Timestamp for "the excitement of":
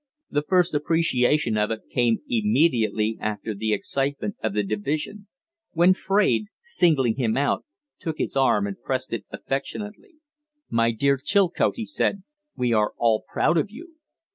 3.53-4.55